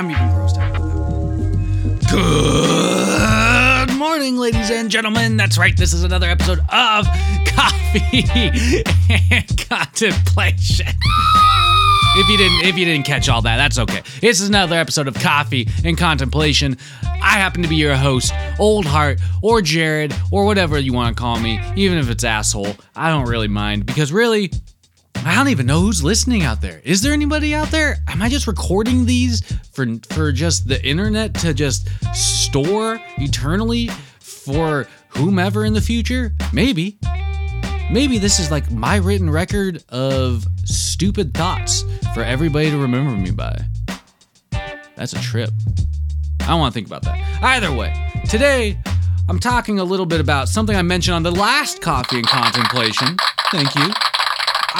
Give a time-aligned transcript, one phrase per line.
[0.00, 0.80] I'm even grossed out.
[3.86, 5.36] Good morning, ladies and gentlemen.
[5.36, 7.06] That's right, this is another episode of
[7.46, 8.24] Coffee
[9.30, 10.86] and Contemplation.
[12.16, 14.00] If you didn't if you didn't catch all that, that's okay.
[14.22, 16.78] This is another episode of Coffee and Contemplation.
[17.02, 21.20] I happen to be your host, Old Heart, or Jared, or whatever you want to
[21.20, 22.74] call me, even if it's asshole.
[22.96, 24.50] I don't really mind because really,
[25.22, 26.80] I don't even know who's listening out there.
[26.82, 27.98] Is there anybody out there?
[28.08, 34.86] Am I just recording these for for just the internet to just store eternally for
[35.10, 36.32] whomever in the future?
[36.54, 36.98] Maybe.
[37.90, 41.84] Maybe this is like my written record of stupid thoughts
[42.14, 43.62] for everybody to remember me by.
[44.96, 45.50] That's a trip.
[46.40, 47.42] I don't want to think about that.
[47.42, 47.94] Either way,
[48.28, 48.78] today
[49.28, 53.16] I'm talking a little bit about something I mentioned on the last Coffee and Contemplation.
[53.52, 53.90] Thank you.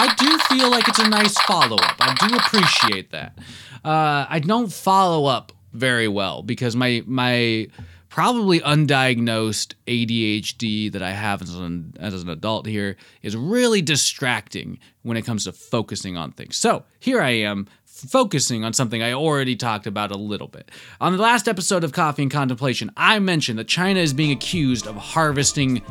[0.01, 1.97] I do feel like it's a nice follow up.
[2.01, 3.39] I do appreciate that.
[3.85, 7.69] Uh, I don't follow up very well because my my
[8.09, 14.79] probably undiagnosed ADHD that I have as an as an adult here is really distracting
[15.03, 16.57] when it comes to focusing on things.
[16.57, 20.71] So here I am focusing on something I already talked about a little bit.
[21.03, 24.87] On the last episode of Coffee and Contemplation, I mentioned that China is being accused
[24.87, 25.83] of harvesting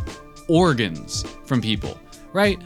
[0.47, 1.95] organs from people,
[2.33, 2.61] right?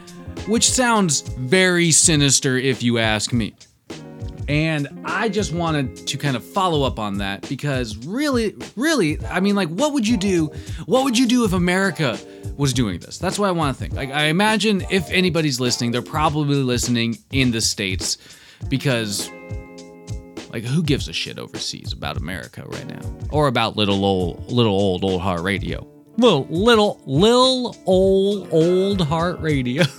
[0.46, 3.54] Which sounds very sinister if you ask me.
[4.48, 9.40] And I just wanted to kind of follow up on that because really, really, I
[9.40, 10.46] mean, like, what would you do?
[10.84, 12.18] What would you do if America
[12.56, 13.16] was doing this?
[13.18, 13.94] That's what I want to think.
[13.94, 18.18] Like, I imagine if anybody's listening, they're probably listening in the States
[18.68, 19.30] because,
[20.50, 23.00] like, who gives a shit overseas about America right now?
[23.30, 25.93] Or about little old, little old, old heart radio?
[26.16, 29.82] Little, little, little old, old heart radio.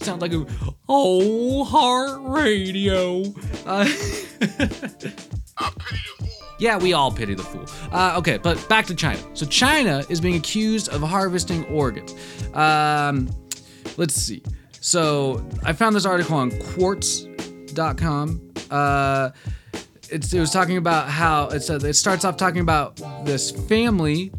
[0.00, 0.44] Sounds like a
[0.86, 3.22] whole heart radio.
[3.64, 3.88] Uh,
[6.58, 7.64] yeah, we all pity the fool.
[7.92, 9.20] Uh, okay, but back to China.
[9.34, 12.12] So China is being accused of harvesting organs.
[12.54, 13.30] Um,
[13.96, 14.42] let's see.
[14.80, 18.52] So I found this article on Quartz.com.
[18.68, 19.30] Uh,
[20.12, 24.30] it's, it was talking about how it's, uh, it starts off talking about this family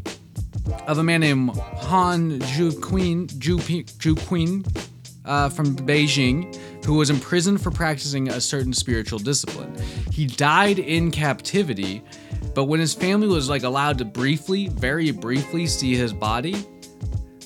[0.86, 4.84] of a man named Han Juquin, Juquin,
[5.24, 6.54] uh, from Beijing,
[6.84, 9.74] who was imprisoned for practicing a certain spiritual discipline.
[10.12, 12.02] He died in captivity,
[12.54, 16.64] but when his family was like allowed to briefly, very briefly, see his body,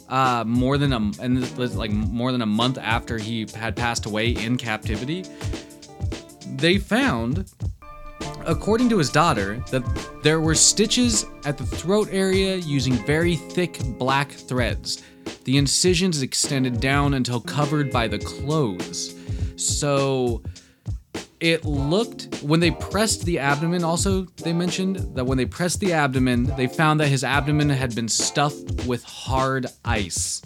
[0.08, 4.30] uh, more than a and like more than a month after he had passed away
[4.30, 5.24] in captivity,
[6.56, 7.50] they found
[8.48, 9.84] according to his daughter, that
[10.22, 15.02] there were stitches at the throat area using very thick black threads.
[15.44, 19.14] The incisions extended down until covered by the clothes.
[19.56, 20.42] So
[21.40, 25.92] it looked, when they pressed the abdomen, also, they mentioned that when they pressed the
[25.92, 30.42] abdomen, they found that his abdomen had been stuffed with hard ice.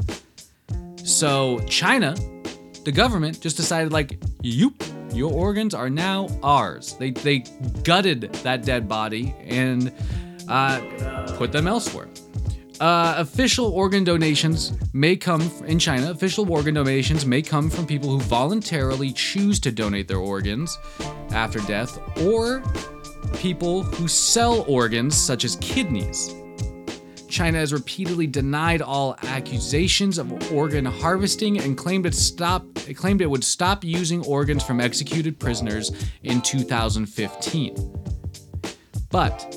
[1.04, 2.14] So China,
[2.84, 4.74] the government, just decided, like, yoop,
[5.14, 6.94] your organs are now ours.
[6.94, 7.40] They they
[7.84, 9.92] gutted that dead body and
[10.48, 10.80] uh,
[11.36, 12.08] put them elsewhere.
[12.80, 16.10] Uh, official organ donations may come in China.
[16.10, 20.78] Official organ donations may come from people who voluntarily choose to donate their organs
[21.30, 22.62] after death, or
[23.34, 26.34] people who sell organs such as kidneys.
[27.32, 33.22] China has repeatedly denied all accusations of organ harvesting and claimed it stopped it claimed
[33.22, 35.92] it would stop using organs from executed prisoners
[36.24, 37.74] in 2015.
[39.10, 39.56] But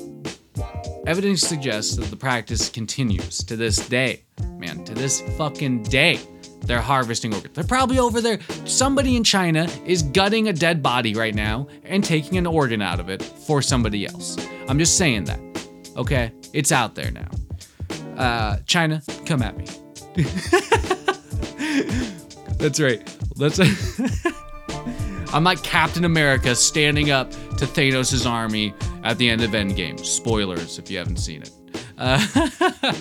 [1.06, 4.24] evidence suggests that the practice continues to this day.
[4.56, 6.18] Man, to this fucking day.
[6.62, 7.54] They're harvesting organs.
[7.54, 8.40] They're probably over there.
[8.64, 13.00] Somebody in China is gutting a dead body right now and taking an organ out
[13.00, 14.36] of it for somebody else.
[14.66, 15.40] I'm just saying that.
[15.96, 16.32] Okay?
[16.54, 17.28] It's out there now.
[18.16, 19.66] Uh, China, come at me.
[22.58, 23.16] That's right.
[23.36, 23.60] Let's.
[25.34, 28.72] I'm like Captain America standing up to Thanos' army
[29.04, 30.02] at the end of Endgame.
[30.04, 31.50] Spoilers if you haven't seen it.
[31.98, 32.24] Uh,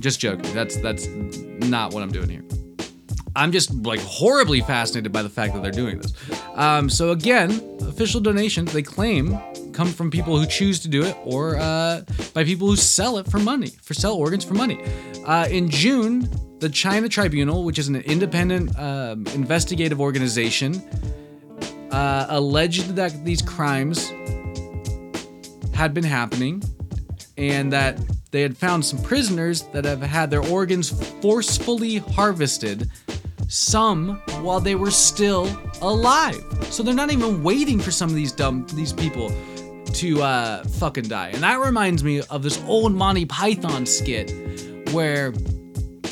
[0.00, 0.52] just joking.
[0.52, 2.44] That's that's not what I'm doing here.
[3.36, 6.12] I'm just like horribly fascinated by the fact that they're doing this.
[6.54, 7.50] Um, so again,
[7.82, 9.38] official donations they claim
[9.72, 13.26] come from people who choose to do it or uh, by people who sell it
[13.26, 14.82] for money, for sell organs for money.
[15.26, 16.28] Uh, in June,
[16.60, 20.82] the China Tribunal, which is an independent um, investigative organization,
[21.90, 24.12] uh, alleged that these crimes
[25.74, 26.62] had been happening
[27.36, 27.98] and that
[28.30, 30.90] they had found some prisoners that have had their organs
[31.20, 32.88] forcefully harvested,
[33.48, 35.48] some while they were still
[35.82, 36.44] alive.
[36.64, 39.32] So they're not even waiting for some of these dumb these people
[39.94, 41.28] to uh, fucking die.
[41.28, 44.32] And that reminds me of this old Monty Python skit
[44.92, 45.32] where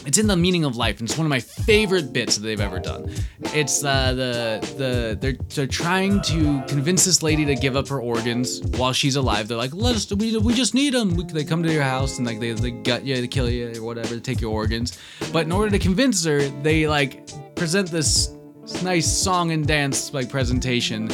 [0.07, 2.61] it's in the meaning of life, and it's one of my favorite bits that they've
[2.61, 3.13] ever done.
[3.55, 8.01] It's uh, the the they're they're trying to convince this lady to give up her
[8.01, 9.49] organs while she's alive.
[9.49, 11.15] They're like, let us, we, we just need them.
[11.15, 13.75] We, they come to your house and like they, they gut you, they kill you
[13.77, 14.99] or whatever, to take your organs.
[15.31, 18.35] But in order to convince her, they like present this
[18.83, 21.11] nice song and dance like presentation.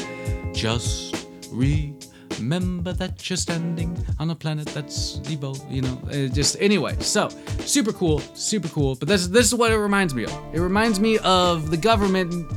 [0.52, 1.94] Just re
[2.38, 5.98] Remember that you're standing on a planet that's evil, you know.
[6.08, 7.28] Uh, just anyway, so
[7.60, 8.94] super cool, super cool.
[8.94, 10.32] But this this is what it reminds me of.
[10.52, 12.50] It reminds me of the government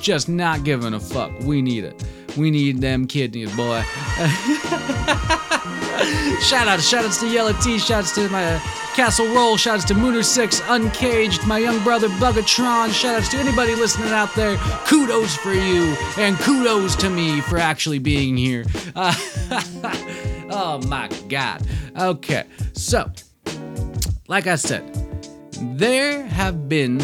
[0.00, 1.32] just not giving a fuck.
[1.40, 2.04] We need it.
[2.36, 3.84] We need them kidneys, boy.
[6.42, 8.60] shout out, shout outs to Yellow T, shout outs to my
[8.94, 9.56] Castle Roll.
[9.56, 12.92] shout outs to Mooner6, Uncaged, my young brother Bugatron.
[12.92, 14.56] shout outs to anybody listening out there.
[14.86, 18.64] Kudos for you, and kudos to me for actually being here.
[18.96, 19.14] Uh,
[20.50, 21.62] oh my God.
[21.96, 23.10] Okay, so,
[24.26, 24.82] like I said,
[25.76, 27.00] there have been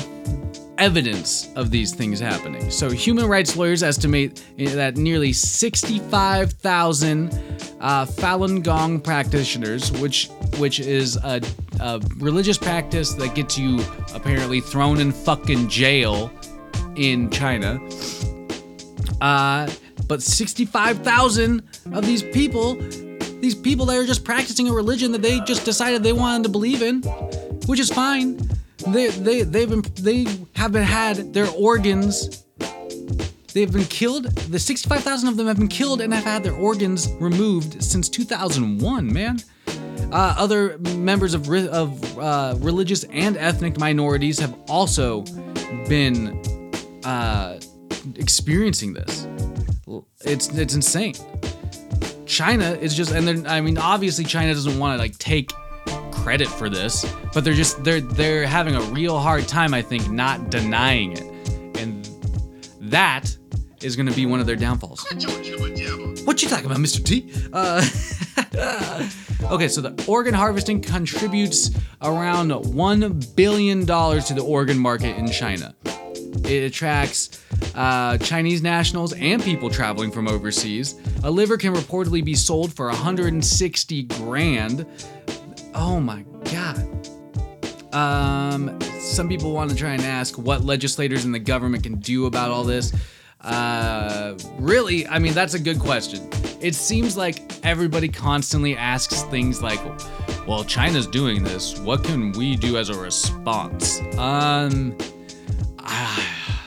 [0.79, 2.71] evidence of these things happening.
[2.71, 10.29] So, human rights lawyers estimate that nearly 65,000 uh, Falun Gong practitioners, which
[10.59, 11.41] which is a,
[11.81, 13.81] a religious practice that gets you
[14.15, 16.33] apparently thrown in fucking jail
[16.97, 17.79] in China.
[19.21, 19.71] Uh,
[20.07, 22.75] but 65,000 of these people,
[23.41, 26.49] these people that are just practicing a religion that they just decided they wanted to
[26.49, 27.03] believe in,
[27.67, 28.39] which is fine
[28.87, 32.45] they they they've been they have been had their organs.
[33.55, 34.25] They've been killed.
[34.25, 39.13] The 65,000 of them have been killed and have had their organs removed since 2001.
[39.13, 39.39] Man.
[40.13, 45.23] Uh, other members of, of uh, religious and ethnic minorities have also
[45.89, 46.73] been
[47.05, 47.59] uh,
[48.17, 49.27] experiencing this.
[50.25, 51.15] It's it's insane.
[52.27, 55.53] China is just, and then I mean, obviously China doesn't want to like take
[56.11, 60.11] credit for this, but they're just they're they're having a real hard time, I think,
[60.11, 62.09] not denying it, and
[62.81, 63.37] that
[63.85, 65.05] is going to be one of their downfalls.
[66.25, 67.05] What you talking about, Mr.
[67.05, 67.31] T?
[67.53, 67.85] Uh,
[69.55, 71.71] okay, so the organ harvesting contributes
[72.03, 75.75] around one billion dollars to the organ market in China.
[76.45, 77.43] It attracts
[77.75, 80.95] uh, Chinese nationals and people traveling from overseas.
[81.23, 84.87] A liver can reportedly be sold for 160 grand,
[85.75, 87.09] Oh my god.
[87.95, 92.27] Um, some people want to try and ask what legislators in the government can do
[92.27, 92.93] about all this.
[93.41, 96.29] Uh, really, I mean, that's a good question.
[96.61, 99.81] It seems like everybody constantly asks things like,
[100.47, 101.79] well, China's doing this.
[101.81, 104.01] What can we do as a response?
[104.17, 104.97] Um,
[105.79, 106.25] uh,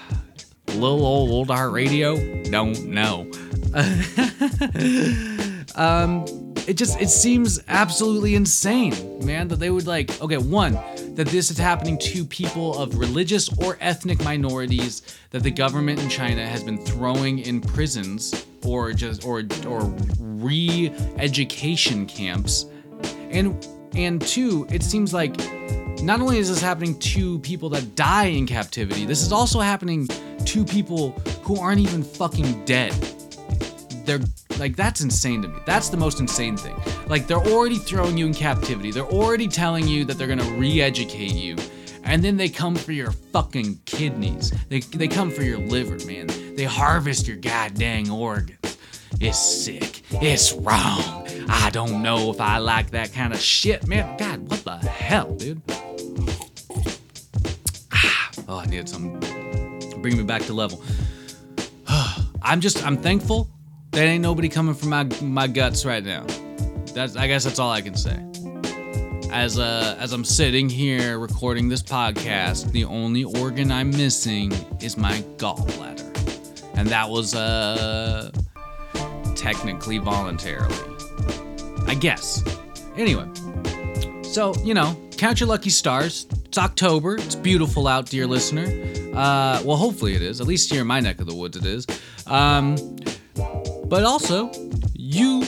[0.67, 2.15] little old old heart radio?
[2.43, 3.29] Don't know.
[5.75, 6.25] um,
[6.67, 10.73] it just it seems absolutely insane, man, that they would like okay, one,
[11.15, 16.09] that this is happening to people of religious or ethnic minorities that the government in
[16.09, 19.85] China has been throwing in prisons or just or or
[20.19, 22.65] re-education camps.
[23.31, 25.37] And and two, it seems like
[26.03, 30.07] not only is this happening to people that die in captivity, this is also happening
[30.45, 31.11] to people
[31.43, 32.91] who aren't even fucking dead.
[34.05, 34.19] They're
[34.59, 35.59] like that's insane to me.
[35.65, 36.75] That's the most insane thing.
[37.07, 38.91] Like they're already throwing you in captivity.
[38.91, 41.55] They're already telling you that they're gonna re-educate you.
[42.03, 44.53] And then they come for your fucking kidneys.
[44.69, 46.27] They, they come for your liver, man.
[46.55, 48.77] They harvest your goddamn organs.
[49.19, 50.03] It's sick.
[50.11, 51.27] It's wrong.
[51.49, 54.17] I don't know if I like that kind of shit, man.
[54.17, 55.61] God, what the hell, dude?
[57.91, 59.19] Ah, oh, I need some.
[60.01, 60.81] Bring me back to level.
[62.41, 63.49] I'm just, I'm thankful
[63.91, 66.25] there ain't nobody coming from my my guts right now.
[66.93, 68.17] That's I guess that's all I can say.
[69.31, 74.51] As uh as I'm sitting here recording this podcast, the only organ I'm missing
[74.81, 76.05] is my gallbladder.
[76.75, 78.31] And that was uh
[79.35, 80.75] technically voluntarily.
[81.87, 82.43] I guess.
[82.97, 83.27] Anyway.
[84.23, 87.15] So, you know, count your lucky stars It's October.
[87.15, 88.65] It's beautiful out, dear listener.
[89.15, 90.41] Uh, well, hopefully it is.
[90.41, 91.87] At least here in my neck of the woods, it is.
[92.27, 92.75] Um,
[93.87, 94.51] but also,
[94.93, 95.43] you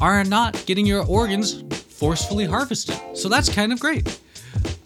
[0.00, 2.98] are not getting your organs forcefully harvested.
[3.14, 4.20] So that's kind of great.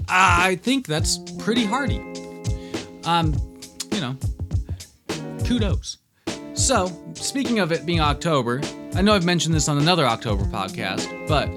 [0.09, 1.99] I think that's pretty hardy.
[3.05, 3.35] Um,
[3.93, 4.17] you know,
[5.45, 5.99] kudos.
[6.55, 8.61] So, speaking of it being October,
[8.95, 11.49] I know I've mentioned this on another October podcast, but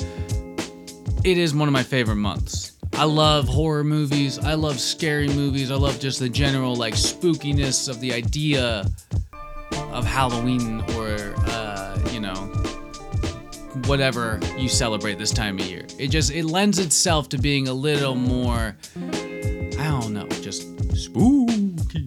[1.24, 2.74] it is one of my favorite months.
[2.94, 4.40] I love horror movies.
[4.40, 5.72] I love scary movies.
[5.72, 8.86] I love just the general like spookiness of the idea
[9.92, 10.99] of Halloween or
[13.86, 15.86] whatever you celebrate this time of year.
[15.98, 20.64] It just it lends itself to being a little more I don't know, just
[20.96, 22.06] spooky.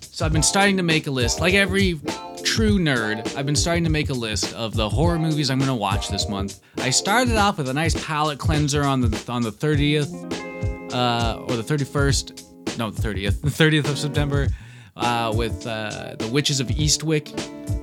[0.00, 2.00] So I've been starting to make a list, like every
[2.42, 3.36] true nerd.
[3.36, 6.28] I've been starting to make a list of the horror movies I'm gonna watch this
[6.28, 6.60] month.
[6.78, 11.56] I started off with a nice palate cleanser on the on the 30th, uh, or
[11.56, 14.48] the 31st, no, the 30th, the 30th of September,
[14.96, 17.28] uh, with uh, the Witches of Eastwick,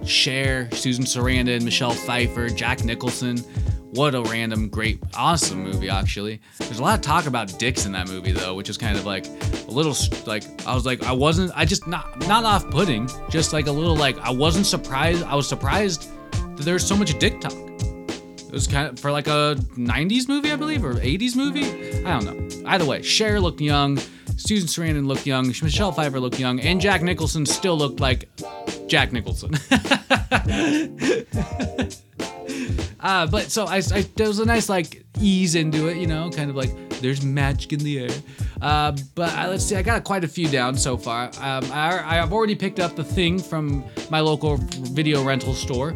[0.08, 3.38] Cher, Susan Sarandon, Michelle Pfeiffer, Jack Nicholson.
[3.92, 6.42] What a random, great, awesome movie, actually.
[6.58, 9.06] There's a lot of talk about dicks in that movie, though, which is kind of
[9.06, 13.08] like a little, like, I was like, I wasn't, I just, not, not off putting,
[13.30, 17.18] just like a little, like, I wasn't surprised, I was surprised that there's so much
[17.20, 17.54] dick talk.
[17.54, 22.04] It was kind of for like a 90s movie, I believe, or 80s movie.
[22.04, 22.70] I don't know.
[22.70, 24.00] Either way, Cher looked young,
[24.38, 28.30] Susan Sarandon looked young, Michelle Pfeiffer looked young, and Jack Nicholson still looked like
[28.88, 29.54] Jack Nicholson.
[33.00, 36.30] uh, but so I, I, there was a nice like ease into it, you know,
[36.30, 36.72] kind of like
[37.02, 38.10] there's magic in the air.
[38.62, 41.26] Uh, but uh, let's see, I got quite a few down so far.
[41.40, 45.96] Um, I, I've already picked up the thing from my local video rental store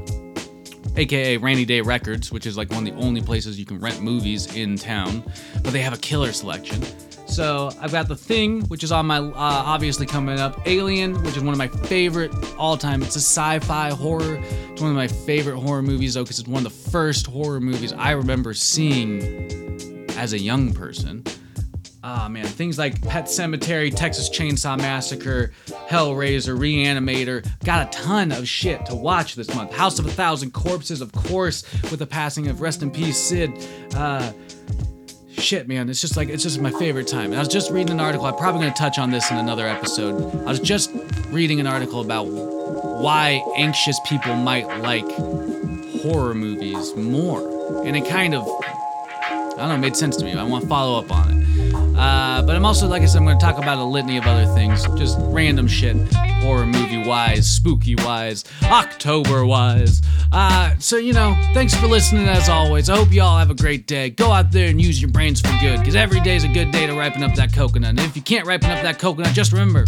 [0.97, 4.01] aka Rainy Day Records, which is like one of the only places you can rent
[4.01, 5.23] movies in town.
[5.63, 6.83] But they have a killer selection.
[7.27, 10.65] So I've got The Thing, which is on my uh, obviously coming up.
[10.65, 13.03] Alien, which is one of my favorite all time.
[13.03, 14.41] It's a sci-fi horror.
[14.71, 17.59] It's one of my favorite horror movies though, because it's one of the first horror
[17.59, 21.23] movies I remember seeing as a young person.
[22.03, 25.51] Ah man, things like Pet Sematary, Texas Chainsaw Massacre,
[25.89, 27.45] Hellraiser, Reanimator.
[27.65, 29.73] Got a ton of shit to watch this month.
[29.73, 33.51] House of a Thousand Corpses, of course, with the passing of Rest in Peace Sid.
[33.93, 34.31] Uh,
[35.37, 37.25] shit, man, it's just like it's just my favorite time.
[37.25, 38.25] And I was just reading an article.
[38.25, 40.35] I'm probably gonna touch on this in another episode.
[40.41, 40.91] I was just
[41.29, 45.09] reading an article about why anxious people might like
[46.01, 48.47] horror movies more, and it kind of
[49.57, 50.33] I don't know, made sense to me.
[50.33, 51.56] I want to follow up on it.
[51.97, 54.25] Uh, but I'm also, like I said, I'm going to talk about a litany of
[54.25, 55.97] other things, just random shit,
[56.41, 60.01] horror movie wise, spooky wise, October wise.
[60.31, 62.89] Uh, so, you know, thanks for listening as always.
[62.89, 64.11] I hope you all have a great day.
[64.11, 66.71] Go out there and use your brains for good, because every day is a good
[66.71, 67.89] day to ripen up that coconut.
[67.89, 69.85] And if you can't ripen up that coconut, just remember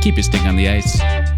[0.00, 1.37] keep your stick on the ice.